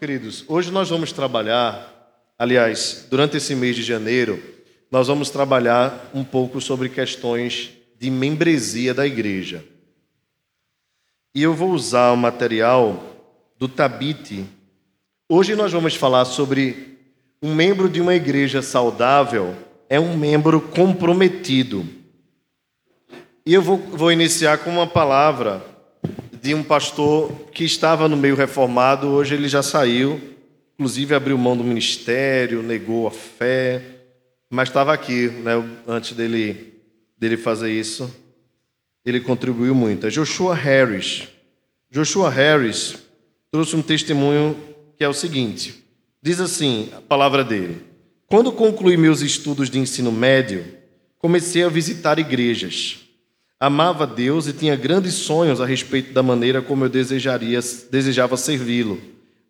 [0.00, 4.42] Queridos, hoje nós vamos trabalhar, aliás, durante esse mês de janeiro,
[4.90, 9.62] nós vamos trabalhar um pouco sobre questões de membresia da igreja.
[11.34, 13.04] E eu vou usar o material
[13.58, 14.46] do Tabite.
[15.28, 16.98] Hoje nós vamos falar sobre
[17.42, 19.54] um membro de uma igreja saudável
[19.86, 21.86] é um membro comprometido.
[23.44, 25.62] E eu vou, vou iniciar com uma palavra
[26.40, 30.20] de um pastor que estava no meio reformado, hoje ele já saiu,
[30.74, 33.82] inclusive abriu mão do ministério, negou a fé,
[34.48, 35.52] mas estava aqui, né,
[35.86, 36.74] antes dele,
[37.18, 38.10] dele fazer isso,
[39.04, 40.06] ele contribuiu muito.
[40.06, 41.28] É Joshua Harris.
[41.90, 42.96] Joshua Harris
[43.50, 44.56] trouxe um testemunho
[44.96, 45.84] que é o seguinte:
[46.22, 47.82] diz assim a palavra dele.
[48.26, 50.64] Quando concluí meus estudos de ensino médio,
[51.18, 53.00] comecei a visitar igrejas.
[53.62, 57.60] Amava Deus e tinha grandes sonhos a respeito da maneira como eu desejaria,
[57.90, 58.98] desejava servi-lo,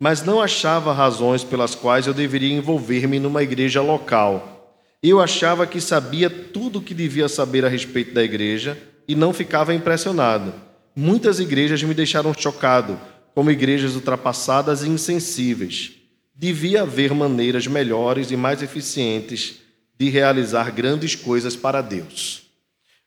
[0.00, 4.76] mas não achava razões pelas quais eu deveria envolver-me numa igreja local.
[5.00, 8.76] Eu achava que sabia tudo o que devia saber a respeito da igreja
[9.06, 10.52] e não ficava impressionado.
[10.96, 12.98] Muitas igrejas me deixaram chocado,
[13.32, 15.92] como igrejas ultrapassadas e insensíveis.
[16.34, 19.60] Devia haver maneiras melhores e mais eficientes
[19.96, 22.42] de realizar grandes coisas para Deus.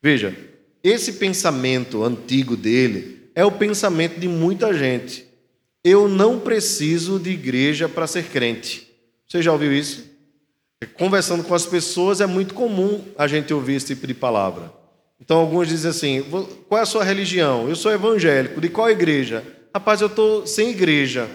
[0.02, 0.34] Veja,
[0.84, 5.26] esse pensamento antigo dele é o pensamento de muita gente.
[5.84, 8.88] Eu não preciso de igreja para ser crente.
[9.28, 10.12] Você já ouviu isso?
[10.96, 14.72] Conversando com as pessoas é muito comum a gente ouvir esse tipo de palavra.
[15.20, 16.26] Então alguns dizem assim:
[16.68, 17.70] qual é a sua religião?
[17.70, 18.60] Eu sou evangélico.
[18.60, 19.44] De qual igreja?
[19.74, 21.30] Rapaz, eu estou sem igreja.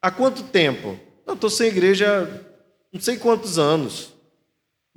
[0.00, 0.98] Há quanto tempo?
[1.26, 2.46] Eu estou sem igreja
[2.92, 4.12] não sei quantos anos.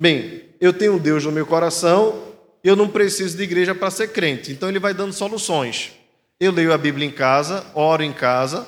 [0.00, 2.23] Bem, eu tenho Deus no meu coração,
[2.64, 4.50] eu não preciso de igreja para ser crente.
[4.50, 5.92] Então ele vai dando soluções.
[6.40, 8.66] Eu leio a Bíblia em casa, oro em casa,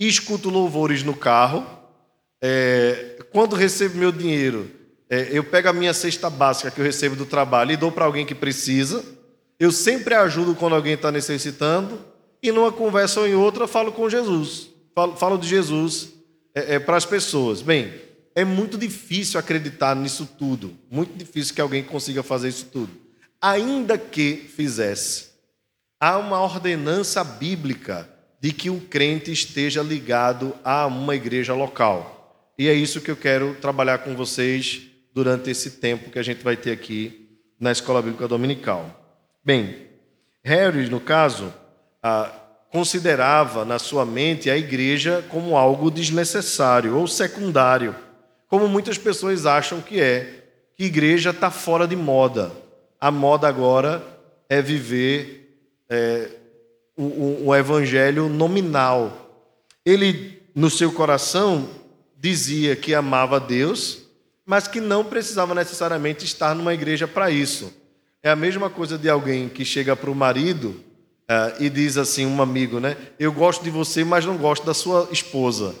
[0.00, 1.64] escuto louvores no carro.
[2.42, 4.68] É, quando recebo meu dinheiro,
[5.08, 8.04] é, eu pego a minha cesta básica que eu recebo do trabalho e dou para
[8.04, 9.04] alguém que precisa.
[9.60, 12.00] Eu sempre ajudo quando alguém está necessitando.
[12.42, 14.70] E numa conversa ou em outra, falo com Jesus.
[14.92, 16.08] Falo, falo de Jesus
[16.52, 17.62] é, é para as pessoas.
[17.62, 17.92] Bem,
[18.34, 20.76] é muito difícil acreditar nisso tudo.
[20.90, 23.05] Muito difícil que alguém consiga fazer isso tudo
[23.40, 25.30] ainda que fizesse.
[26.00, 28.08] Há uma ordenança bíblica
[28.40, 32.52] de que o crente esteja ligado a uma igreja local.
[32.58, 34.82] E é isso que eu quero trabalhar com vocês
[35.12, 39.18] durante esse tempo que a gente vai ter aqui na Escola Bíblica Dominical.
[39.44, 39.86] Bem,
[40.44, 41.52] Harry, no caso,
[42.70, 47.94] considerava na sua mente a igreja como algo desnecessário ou secundário,
[48.48, 50.44] como muitas pessoas acham que é,
[50.76, 52.52] que igreja está fora de moda,
[53.00, 54.02] a moda agora
[54.48, 55.58] é viver
[55.88, 56.30] é,
[56.96, 59.30] o, o evangelho nominal.
[59.84, 61.68] Ele, no seu coração,
[62.18, 64.02] dizia que amava Deus,
[64.44, 67.72] mas que não precisava necessariamente estar numa igreja para isso.
[68.22, 70.68] É a mesma coisa de alguém que chega para o marido
[71.30, 72.96] uh, e diz assim, um amigo, né?
[73.18, 75.74] Eu gosto de você, mas não gosto da sua esposa.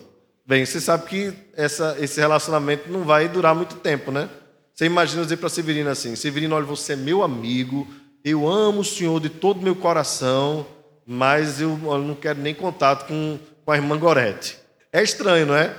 [0.46, 4.28] Bem, você sabe que essa, esse relacionamento não vai durar muito tempo, né?
[4.76, 7.88] Você imagina dizer para Severino assim: Severino, olha, você é meu amigo,
[8.22, 10.66] eu amo o Senhor de todo o meu coração,
[11.06, 14.58] mas eu não quero nem contato com, com a irmã Gorete.
[14.92, 15.74] É estranho, não é?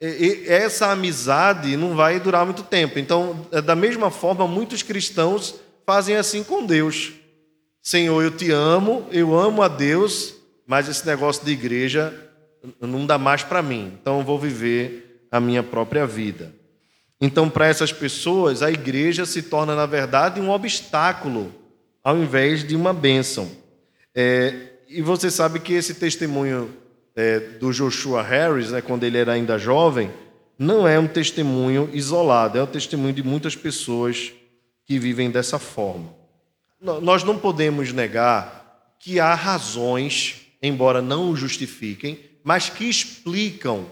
[0.00, 3.00] E, essa amizade não vai durar muito tempo.
[3.00, 7.14] Então, é da mesma forma, muitos cristãos fazem assim com Deus.
[7.82, 10.34] Senhor, eu te amo, eu amo a Deus,
[10.66, 12.14] mas esse negócio de igreja
[12.80, 13.92] não dá mais para mim.
[14.00, 16.52] Então, eu vou viver a minha própria vida.
[17.20, 21.54] Então, para essas pessoas, a igreja se torna, na verdade, um obstáculo
[22.04, 23.50] ao invés de uma bênção.
[24.14, 24.54] É,
[24.88, 26.70] e você sabe que esse testemunho
[27.16, 30.10] é, do Joshua Harris, né, quando ele era ainda jovem,
[30.58, 34.32] não é um testemunho isolado, é um testemunho de muitas pessoas
[34.84, 36.14] que vivem dessa forma.
[36.80, 43.84] Nós não podemos negar que há razões, embora não o justifiquem, mas que explicam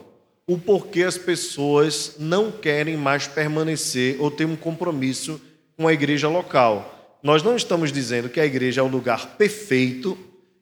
[0.46, 5.40] o porquê as pessoas não querem mais permanecer ou ter um compromisso
[5.76, 7.18] com a igreja local.
[7.22, 10.18] Nós não estamos dizendo que a igreja é o lugar perfeito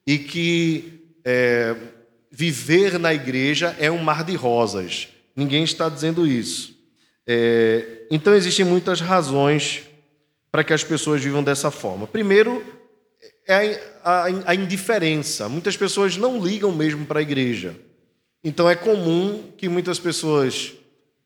[0.06, 1.75] e que é,
[2.31, 5.08] viver na igreja é um mar de rosas.
[5.34, 6.76] Ninguém está dizendo isso.
[7.26, 9.82] É, então, existem muitas razões
[10.50, 12.06] para que as pessoas vivam dessa forma.
[12.06, 12.62] Primeiro,
[13.49, 15.49] é a, a, a indiferença.
[15.49, 17.75] Muitas pessoas não ligam mesmo para a igreja.
[18.44, 20.73] Então é comum que muitas pessoas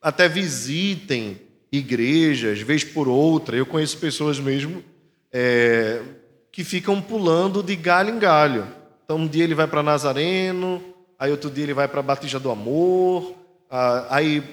[0.01, 1.41] até visitem
[1.71, 3.57] igrejas, vez por outra.
[3.57, 4.83] Eu conheço pessoas mesmo
[5.31, 6.01] é,
[6.51, 8.67] que ficam pulando de galho em galho.
[9.03, 10.83] Então um dia ele vai para Nazareno,
[11.17, 13.33] aí outro dia ele vai para Batista do Amor,
[14.09, 14.43] aí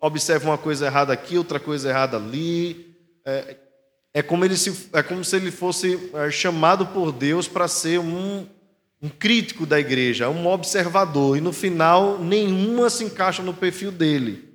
[0.00, 2.94] observa uma coisa errada aqui, outra coisa errada ali.
[3.24, 3.56] É,
[4.14, 7.98] é, como, ele se, é como se ele fosse é, chamado por Deus para ser
[8.00, 8.46] um,
[9.00, 14.48] um crítico da igreja, um observador, e no final nenhuma se encaixa no perfil dele.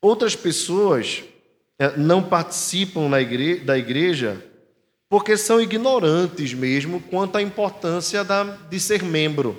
[0.00, 1.24] Outras pessoas
[1.78, 4.44] é, não participam da igreja
[5.08, 8.26] porque são ignorantes mesmo quanto à importância
[8.68, 9.56] de ser membro.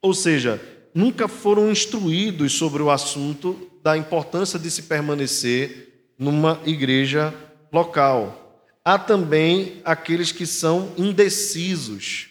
[0.00, 0.60] Ou seja,
[0.94, 7.34] nunca foram instruídos sobre o assunto da importância de se permanecer numa igreja
[7.72, 8.62] local.
[8.84, 12.28] Há também aqueles que são indecisos,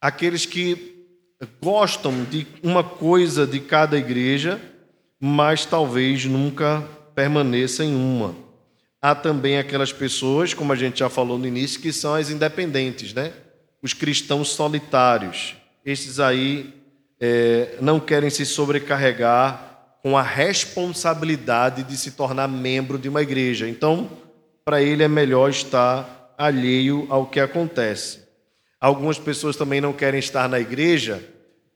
[0.00, 1.06] aqueles que
[1.62, 4.60] gostam de uma coisa de cada igreja,
[5.20, 6.82] mas talvez nunca
[7.14, 8.34] permaneçam em uma.
[9.00, 13.12] Há também aquelas pessoas, como a gente já falou no início, que são as independentes,
[13.12, 13.32] né?
[13.80, 15.56] Os cristãos solitários.
[15.84, 16.74] Estes aí
[17.20, 23.68] é, não querem se sobrecarregar com a responsabilidade de se tornar membro de uma igreja.
[23.68, 24.10] Então,
[24.64, 28.27] para ele é melhor estar alheio ao que acontece.
[28.80, 31.22] Algumas pessoas também não querem estar na igreja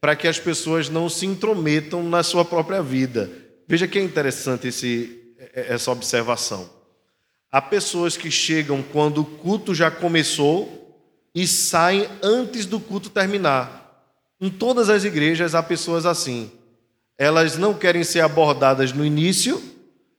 [0.01, 3.31] para que as pessoas não se intrometam na sua própria vida.
[3.69, 6.69] Veja que é interessante esse, essa observação.
[7.51, 10.99] Há pessoas que chegam quando o culto já começou
[11.35, 13.83] e saem antes do culto terminar.
[14.41, 16.51] Em todas as igrejas há pessoas assim.
[17.19, 19.63] Elas não querem ser abordadas no início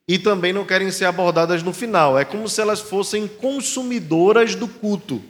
[0.08, 2.18] e também não querem ser abordadas no final.
[2.18, 5.22] É como se elas fossem consumidoras do culto.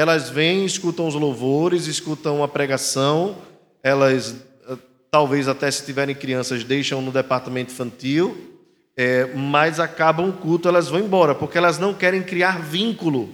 [0.00, 3.36] Elas vêm, escutam os louvores, escutam a pregação,
[3.82, 4.34] elas
[4.68, 4.76] eh,
[5.10, 8.50] talvez até se tiverem crianças deixam no departamento infantil
[9.02, 13.30] é, mas acabam o culto, elas vão embora, porque elas não querem criar vínculo.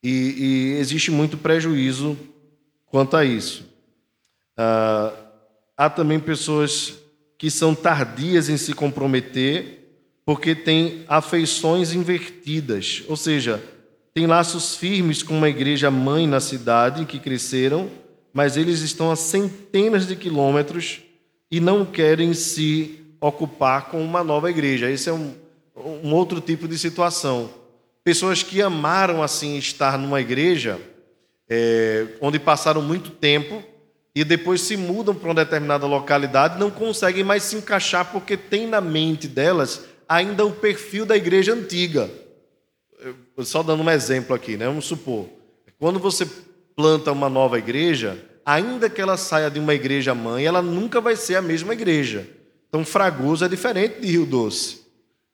[0.00, 2.16] E, e existe muito prejuízo
[2.86, 3.66] quanto a isso.
[4.56, 5.12] Ah,
[5.76, 6.94] há também pessoas
[7.36, 9.88] que são tardias em se comprometer,
[10.24, 13.60] porque têm afeições invertidas, ou seja,
[14.12, 17.88] têm laços firmes com uma igreja mãe na cidade que cresceram,
[18.32, 21.00] mas eles estão a centenas de quilômetros
[21.50, 24.90] e não querem se ocupar com uma nova igreja.
[24.90, 25.34] Esse é um,
[25.76, 27.50] um outro tipo de situação.
[28.02, 30.80] Pessoas que amaram assim estar numa igreja,
[31.48, 33.62] é, onde passaram muito tempo
[34.14, 38.66] e depois se mudam para uma determinada localidade, não conseguem mais se encaixar porque tem
[38.66, 42.10] na mente delas ainda o perfil da igreja antiga.
[43.38, 44.66] Só dando um exemplo aqui, né?
[44.66, 45.28] Vamos supor,
[45.78, 46.26] quando você
[46.76, 51.16] planta uma nova igreja, ainda que ela saia de uma igreja mãe, ela nunca vai
[51.16, 52.28] ser a mesma igreja.
[52.68, 54.80] Então, Fragoso é diferente de Rio Doce.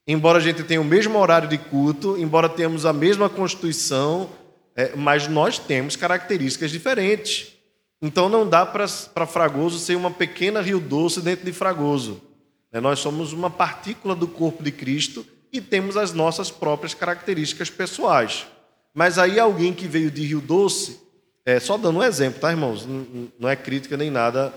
[0.07, 4.31] Embora a gente tenha o mesmo horário de culto, embora tenhamos a mesma constituição,
[4.75, 7.53] é, mas nós temos características diferentes.
[8.01, 12.23] Então, não dá para Fragoso ser uma pequena Rio Doce dentro de Fragoso.
[12.71, 17.71] É, nós somos uma partícula do corpo de Cristo e temos as nossas próprias características
[17.71, 18.47] pessoais.
[18.95, 21.01] Mas aí alguém que veio de Rio Doce,
[21.45, 22.87] é, só dando um exemplo, tá, irmãos?
[23.39, 24.53] Não, é crítica nem nada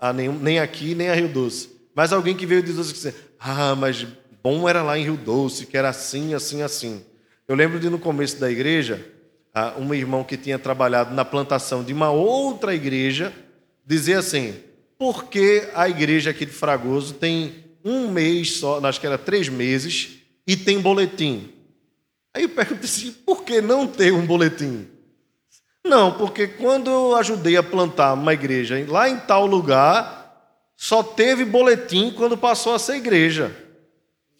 [0.00, 1.68] a nenhum, nem aqui, nem a Rio Doce.
[1.94, 4.06] Mas alguém que veio dizer assim, ah, mas
[4.42, 7.04] bom era lá em Rio Doce, que era assim, assim, assim.
[7.48, 9.04] Eu lembro de no começo da igreja,
[9.78, 13.32] um irmão que tinha trabalhado na plantação de uma outra igreja,
[13.86, 14.54] dizer assim,
[14.98, 19.48] por que a igreja aqui de Fragoso tem um mês só, acho que era três
[19.48, 21.52] meses, e tem boletim?
[22.32, 24.88] Aí eu pergunto assim, por que não ter um boletim?
[25.84, 30.24] Não, porque quando eu ajudei a plantar uma igreja lá em tal lugar,
[30.76, 33.54] só teve boletim quando passou a ser igreja.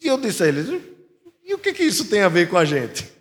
[0.01, 0.81] E eu disse a eles:
[1.43, 3.11] e o que, que isso tem a ver com a gente?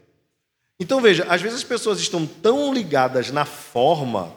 [0.80, 4.34] Então veja, às vezes as pessoas estão tão ligadas na forma,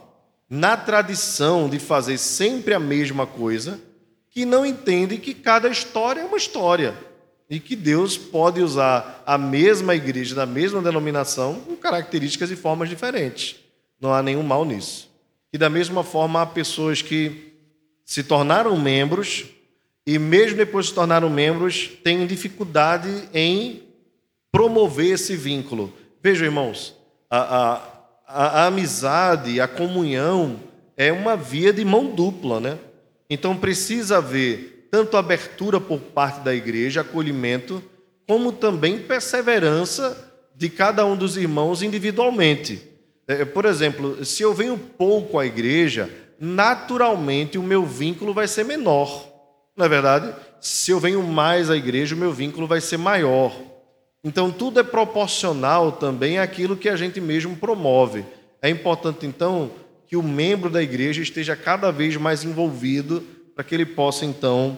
[0.49, 3.79] na tradição de fazer sempre a mesma coisa,
[4.37, 6.93] que não entendem que cada história é uma história.
[7.49, 12.87] E que Deus pode usar a mesma igreja, da mesma denominação, com características e formas
[12.87, 13.55] diferentes.
[13.99, 15.09] Não há nenhum mal nisso.
[15.51, 17.51] E da mesma forma, há pessoas que
[18.05, 19.45] se tornaram membros
[20.05, 23.81] e, mesmo depois de se tornaram membros, têm dificuldade em
[24.51, 25.91] promover esse vínculo.
[26.21, 26.95] Vejam, irmãos,
[27.27, 27.73] a, a,
[28.27, 30.59] a, a amizade, a comunhão
[30.95, 32.77] é uma via de mão dupla, né?
[33.29, 37.83] Então precisa haver tanto abertura por parte da igreja, acolhimento,
[38.27, 42.81] como também perseverança de cada um dos irmãos individualmente.
[43.27, 48.63] É, por exemplo, se eu venho pouco à igreja, naturalmente o meu vínculo vai ser
[48.63, 49.27] menor.
[49.75, 50.33] Não é verdade?
[50.59, 53.55] Se eu venho mais à igreja, o meu vínculo vai ser maior.
[54.23, 58.25] Então, tudo é proporcional também àquilo que a gente mesmo promove.
[58.61, 59.71] É importante, então,
[60.07, 63.23] que o membro da igreja esteja cada vez mais envolvido
[63.53, 64.77] para que ele possa, então,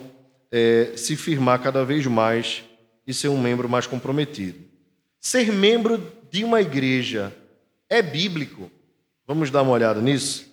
[0.52, 2.64] é, se firmar cada vez mais
[3.06, 4.58] e ser um membro mais comprometido.
[5.20, 7.34] Ser membro de uma igreja
[7.90, 8.72] é bíblico?
[9.28, 10.50] Vamos dar uma olhada nisso?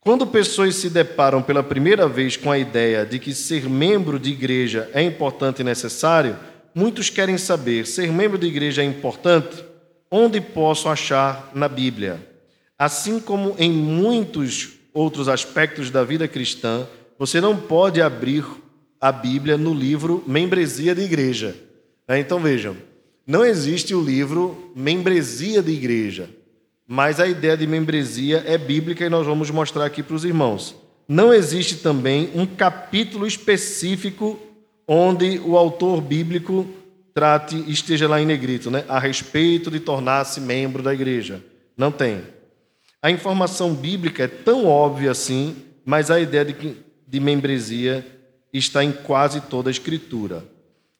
[0.00, 4.30] Quando pessoas se deparam pela primeira vez com a ideia de que ser membro de
[4.30, 6.38] igreja é importante e necessário,
[6.74, 9.64] muitos querem saber: ser membro de igreja é importante?
[10.10, 12.29] Onde posso achar na Bíblia?
[12.80, 18.44] Assim como em muitos outros aspectos da vida cristã, você não pode abrir
[19.00, 21.54] a Bíblia no livro Membresia de Igreja.
[22.08, 22.76] Então vejam,
[23.26, 26.40] não existe o livro Membresia de Igreja
[26.92, 30.74] mas a ideia de membresia é bíblica e nós vamos mostrar aqui para os irmãos.
[31.06, 34.36] Não existe também um capítulo específico
[34.88, 36.66] onde o autor bíblico
[37.14, 41.40] trate, esteja lá em negrito, né, a respeito de tornar-se membro da igreja.
[41.76, 42.22] Não tem.
[43.02, 46.76] A informação bíblica é tão óbvia assim, mas a ideia de,
[47.06, 48.06] de membresia
[48.52, 50.44] está em quase toda a Escritura.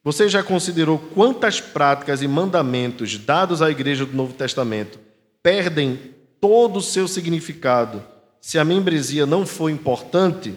[0.03, 4.99] Você já considerou quantas práticas e mandamentos dados à igreja do Novo Testamento
[5.43, 5.99] perdem
[6.41, 8.03] todo o seu significado
[8.41, 10.55] se a membresia não for importante,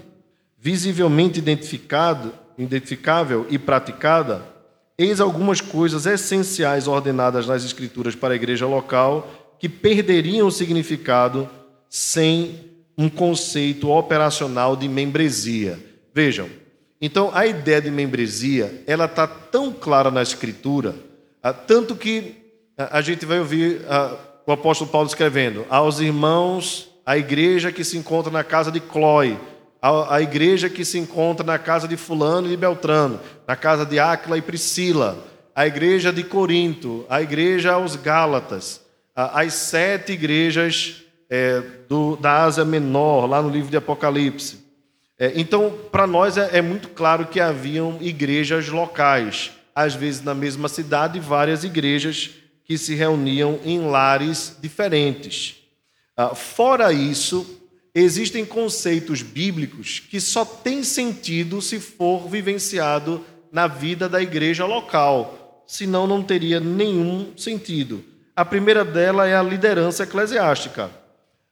[0.58, 4.46] visivelmente identificado, identificável e praticada,
[4.98, 11.50] eis algumas coisas essenciais ordenadas nas Escrituras para a igreja local que perderiam o significado
[11.90, 12.60] sem
[12.98, 15.80] um conceito operacional de membresia.
[16.14, 16.50] Vejam,
[17.00, 20.96] então a ideia de membresia ela está tão clara na Escritura,
[21.42, 22.36] ah, tanto que
[22.78, 27.98] a gente vai ouvir ah, o apóstolo Paulo escrevendo: aos irmãos, a igreja que se
[27.98, 29.40] encontra na casa de Clói,
[29.82, 33.18] a, igreja que se encontra na casa de Fulano e Beltrano,
[33.48, 35.18] na casa de Áquila e Priscila,
[35.56, 38.83] a igreja de Corinto, a igreja aos Gálatas,
[39.16, 44.64] as sete igrejas é, do, da Ásia Menor, lá no livro de Apocalipse.
[45.18, 50.34] É, então, para nós é, é muito claro que haviam igrejas locais, às vezes na
[50.34, 52.32] mesma cidade, várias igrejas
[52.66, 55.58] que se reuniam em lares diferentes.
[56.16, 57.60] Ah, fora isso,
[57.94, 65.64] existem conceitos bíblicos que só têm sentido se for vivenciado na vida da igreja local,
[65.68, 68.04] senão não teria nenhum sentido.
[68.36, 70.90] A primeira dela é a liderança eclesiástica.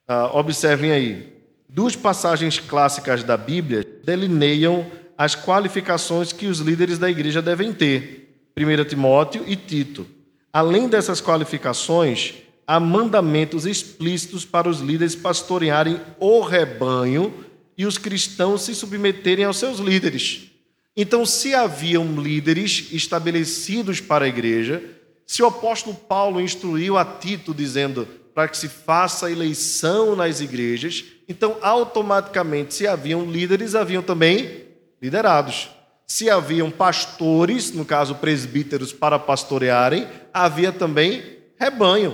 [0.07, 1.31] Ah, observem aí.
[1.69, 8.43] Duas passagens clássicas da Bíblia delineiam as qualificações que os líderes da igreja devem ter:
[8.57, 10.07] 1 Timóteo e Tito.
[10.51, 12.33] Além dessas qualificações,
[12.65, 17.45] há mandamentos explícitos para os líderes pastorearem o rebanho
[17.77, 20.49] e os cristãos se submeterem aos seus líderes.
[20.97, 24.83] Então, se haviam líderes estabelecidos para a igreja,
[25.31, 31.05] se o apóstolo Paulo instruiu a Tito dizendo para que se faça eleição nas igrejas,
[31.25, 34.65] então automaticamente, se haviam líderes, haviam também
[35.01, 35.69] liderados.
[36.05, 41.23] Se haviam pastores, no caso presbíteros, para pastorearem, havia também
[41.57, 42.13] rebanho.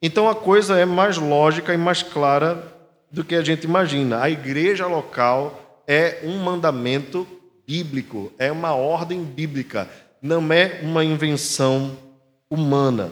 [0.00, 2.62] Então a coisa é mais lógica e mais clara
[3.10, 4.22] do que a gente imagina.
[4.22, 7.26] A igreja local é um mandamento
[7.66, 9.90] bíblico, é uma ordem bíblica,
[10.22, 12.05] não é uma invenção
[12.50, 13.10] humana.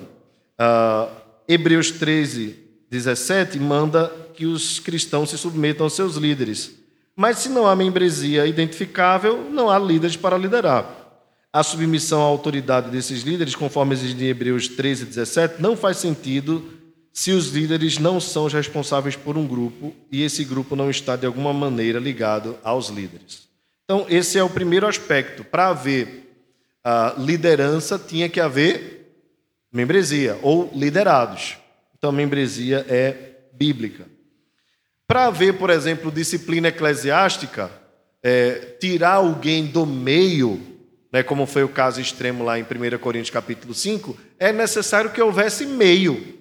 [0.58, 1.10] Uh,
[1.48, 2.56] Hebreus 13,
[2.90, 6.74] 17 manda que os cristãos se submetam aos seus líderes.
[7.16, 11.04] Mas se não há membresia identificável, não há líderes para liderar.
[11.52, 16.64] A submissão à autoridade desses líderes, conforme exige em Hebreus 13, 17, não faz sentido
[17.12, 21.14] se os líderes não são os responsáveis por um grupo e esse grupo não está
[21.14, 23.48] de alguma maneira ligado aos líderes.
[23.84, 25.44] Então, esse é o primeiro aspecto.
[25.44, 26.28] Para haver
[26.82, 29.03] a liderança, tinha que haver
[29.74, 31.56] membresia ou liderados.
[31.98, 34.06] Então, membresia é bíblica.
[35.04, 37.70] Para haver, por exemplo, disciplina eclesiástica,
[38.22, 40.60] é, tirar alguém do meio,
[41.12, 45.20] né, como foi o caso extremo lá em 1 Coríntios capítulo 5, é necessário que
[45.20, 46.38] houvesse meio.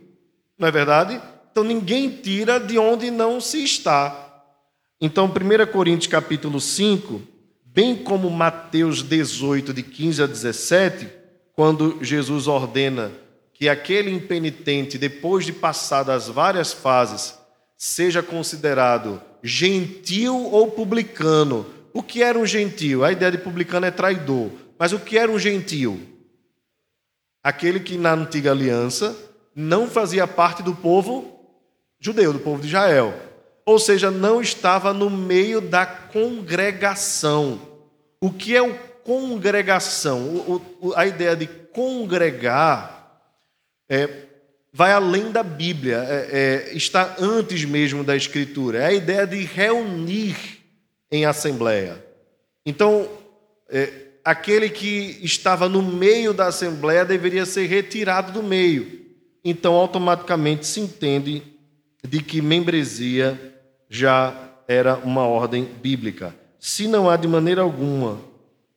[0.57, 1.19] Não é verdade?
[1.51, 4.19] Então ninguém tira de onde não se está.
[5.01, 7.21] Então, 1 Coríntios capítulo 5,
[7.65, 11.09] bem como Mateus 18, de 15 a 17,
[11.53, 13.11] quando Jesus ordena
[13.53, 17.35] que aquele impenitente, depois de passar das várias fases,
[17.77, 21.65] seja considerado gentil ou publicano.
[21.93, 23.03] O que era um gentil?
[23.03, 24.49] A ideia de publicano é traidor.
[24.79, 26.01] Mas o que era um gentil?
[27.43, 29.15] Aquele que na antiga aliança
[29.55, 31.39] não fazia parte do povo
[31.99, 33.13] judeu, do povo de Israel.
[33.65, 37.61] Ou seja, não estava no meio da congregação.
[38.19, 40.61] O que é o congregação?
[40.95, 42.92] A ideia de congregar
[43.89, 44.23] é
[44.73, 48.79] vai além da Bíblia, é, é, está antes mesmo da Escritura.
[48.79, 50.35] É a ideia de reunir
[51.11, 52.03] em assembleia.
[52.65, 53.07] Então,
[53.69, 53.91] é,
[54.25, 59.03] aquele que estava no meio da assembleia deveria ser retirado do meio.
[59.45, 61.43] Então, automaticamente se entende
[62.03, 63.39] de que membresia
[63.87, 64.35] já
[64.67, 66.35] era uma ordem bíblica.
[66.59, 68.19] Se não há de maneira alguma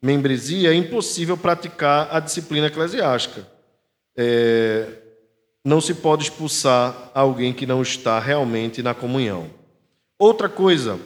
[0.03, 3.56] membresia, é impossível praticar a disciplina eclesiástica.
[4.17, 4.89] É,
[5.65, 9.51] não se pode expulsar alguém que não está realmente na comunhão.
[10.19, 10.99] Outra coisa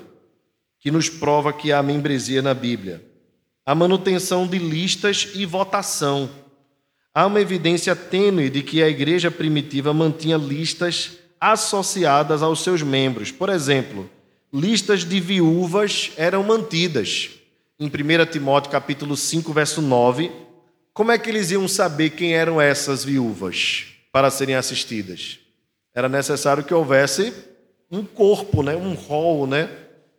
[0.79, 3.05] que nos prova que há membresia na Bíblia,
[3.65, 6.29] a manutenção de listas e votação.
[7.15, 13.31] Há uma evidência tênue de que a igreja primitiva mantinha listas associadas aos seus membros.
[13.31, 14.09] Por exemplo,
[14.53, 17.31] listas de viúvas eram mantidas.
[17.79, 20.31] Em 1 Timóteo capítulo 5, verso 9,
[20.93, 23.91] como é que eles iam saber quem eram essas viúvas?
[24.13, 25.39] para serem assistidas.
[25.95, 27.33] Era necessário que houvesse
[27.91, 28.75] um corpo, né?
[28.77, 29.47] um rol.
[29.47, 29.69] Né?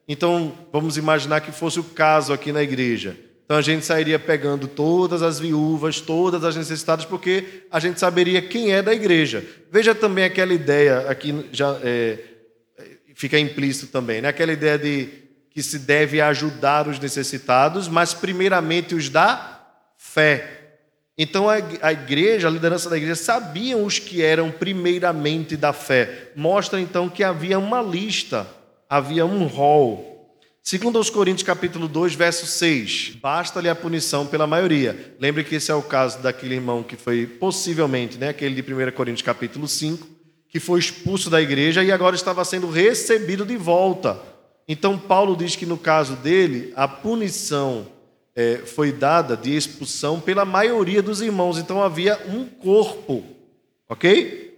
[0.07, 3.17] Então, vamos imaginar que fosse o caso aqui na igreja.
[3.45, 8.41] Então, a gente sairia pegando todas as viúvas, todas as necessitadas, porque a gente saberia
[8.41, 9.45] quem é da igreja.
[9.69, 12.17] Veja também aquela ideia, aqui já é,
[13.13, 14.29] fica implícito também, né?
[14.29, 15.09] aquela ideia de
[15.49, 19.59] que se deve ajudar os necessitados, mas primeiramente os da
[19.97, 20.60] fé.
[21.17, 26.31] Então a igreja, a liderança da igreja, sabiam os que eram primeiramente da fé.
[26.35, 28.47] Mostra então que havia uma lista,
[28.89, 30.09] havia um rol.
[30.63, 35.15] Segundo aos Coríntios capítulo 2, verso 6, basta-lhe a punição pela maioria.
[35.19, 38.91] Lembre que esse é o caso daquele irmão que foi possivelmente, né, aquele de 1
[38.91, 40.07] Coríntios capítulo 5,
[40.47, 44.19] que foi expulso da igreja e agora estava sendo recebido de volta.
[44.67, 47.87] Então Paulo diz que no caso dele, a punição
[48.35, 53.23] é, foi dada de expulsão pela maioria dos irmãos, então havia um corpo,
[53.89, 54.57] ok?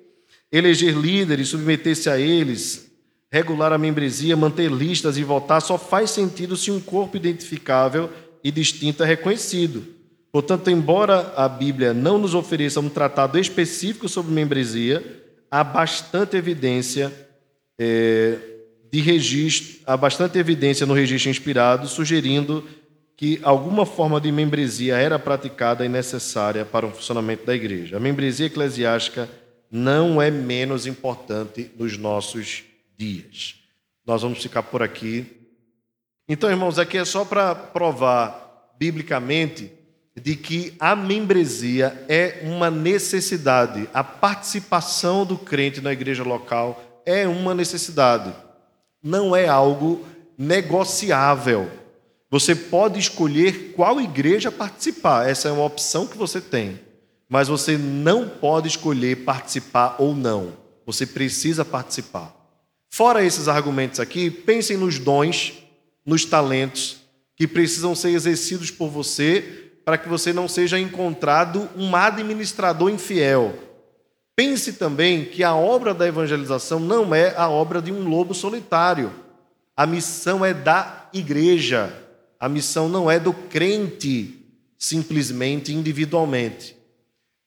[0.51, 2.91] Eleger líderes, submeter-se a eles,
[3.31, 8.09] regular a membresia, manter listas e votar só faz sentido se um corpo identificável
[8.43, 9.83] e distinto é reconhecido.
[10.31, 17.11] Portanto, embora a Bíblia não nos ofereça um tratado específico sobre membresia, há bastante evidência
[17.79, 18.37] é,
[18.91, 22.63] de registro, há bastante evidência no registro inspirado sugerindo
[23.15, 27.97] que alguma forma de membresia era praticada e necessária para o funcionamento da igreja.
[27.97, 29.29] A membresia eclesiástica
[29.69, 32.63] não é menos importante nos nossos
[32.97, 33.55] dias.
[34.05, 35.25] Nós vamos ficar por aqui.
[36.27, 39.71] Então, irmãos, aqui é só para provar biblicamente
[40.15, 43.89] de que a membresia é uma necessidade.
[43.93, 48.33] A participação do crente na igreja local é uma necessidade.
[49.01, 50.05] Não é algo
[50.37, 51.69] negociável.
[52.33, 56.79] Você pode escolher qual igreja participar, essa é uma opção que você tem.
[57.29, 60.53] Mas você não pode escolher participar ou não.
[60.83, 62.35] Você precisa participar.
[62.89, 65.53] Fora esses argumentos aqui, pensem nos dons,
[66.03, 67.01] nos talentos
[67.35, 73.53] que precisam ser exercidos por você para que você não seja encontrado um administrador infiel.
[74.35, 79.13] Pense também que a obra da evangelização não é a obra de um lobo solitário.
[79.77, 81.99] A missão é da igreja.
[82.43, 84.37] A missão não é do crente
[84.77, 86.75] simplesmente individualmente.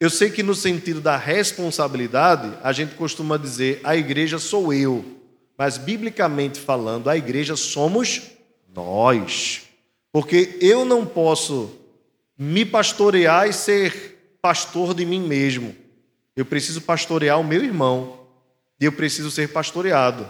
[0.00, 5.04] Eu sei que no sentido da responsabilidade, a gente costuma dizer a igreja sou eu,
[5.58, 8.22] mas biblicamente falando, a igreja somos
[8.74, 9.64] nós.
[10.10, 11.78] Porque eu não posso
[12.38, 15.76] me pastorear e ser pastor de mim mesmo.
[16.34, 18.20] Eu preciso pastorear o meu irmão.
[18.80, 20.26] E eu preciso ser pastoreado.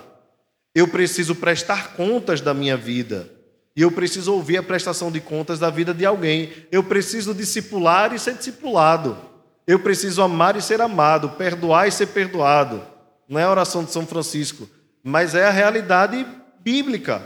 [0.75, 3.36] Eu preciso prestar contas da minha vida.
[3.77, 6.51] E eu preciso ouvir a prestação de contas da vida de alguém.
[6.73, 9.19] Eu preciso discipular e ser discipulado.
[9.67, 12.83] Eu preciso amar e ser amado, perdoar e ser perdoado.
[13.29, 14.67] Não é a oração de São Francisco,
[15.05, 16.27] mas é a realidade
[16.61, 17.23] bíblica.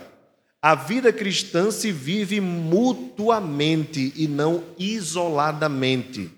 [0.61, 6.33] A vida cristã se vive mutuamente e não isoladamente.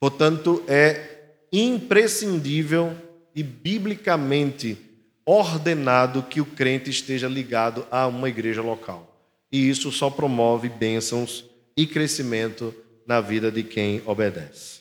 [0.00, 2.96] Portanto, é imprescindível
[3.34, 4.78] e biblicamente
[5.26, 9.11] ordenado que o crente esteja ligado a uma igreja local
[9.52, 11.44] e isso só promove bênçãos
[11.76, 12.74] e crescimento
[13.06, 14.80] na vida de quem obedece.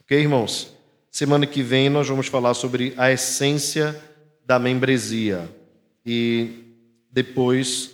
[0.00, 0.72] Ok, irmãos?
[1.10, 4.00] Semana que vem nós vamos falar sobre a essência
[4.46, 5.48] da membresia
[6.06, 6.74] e
[7.10, 7.90] depois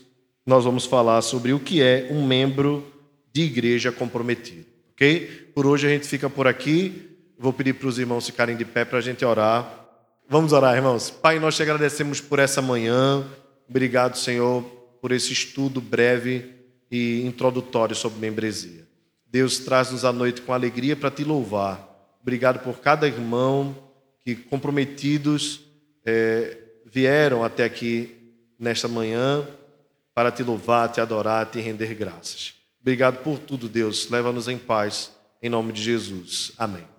[0.46, 2.86] nós vamos falar sobre o que é um membro
[3.32, 4.66] de igreja comprometido.
[4.92, 5.50] Ok?
[5.54, 7.08] Por hoje a gente fica por aqui.
[7.38, 9.86] Vou pedir para os irmãos ficarem de pé para a gente orar.
[10.28, 11.10] Vamos orar, irmãos.
[11.10, 13.24] Pai, nós te agradecemos por essa manhã.
[13.68, 14.64] Obrigado, Senhor,
[15.00, 16.54] por esse estudo breve
[16.90, 18.86] e introdutório sobre membresia.
[19.26, 21.86] Deus traz-nos a noite com alegria para te louvar.
[22.20, 23.88] Obrigado por cada irmão que
[24.34, 25.60] que comprometidos
[26.04, 29.46] é, vieram até aqui nesta manhã
[30.14, 32.54] para te louvar, te adorar, te render graças.
[32.80, 34.10] Obrigado por tudo, Deus.
[34.10, 36.52] Leva-nos em paz, em nome de Jesus.
[36.58, 36.88] Amém.